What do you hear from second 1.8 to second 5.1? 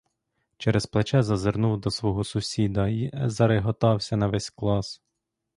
до свого сусіда й зареготався на весь клас.